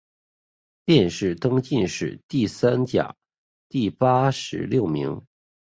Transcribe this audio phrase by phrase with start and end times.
[0.83, 3.15] 殿试登进士第三甲
[3.69, 5.21] 第八十六名。